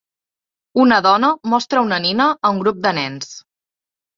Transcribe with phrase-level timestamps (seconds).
[0.83, 3.31] Una dona mostra una nina a un grup de nens.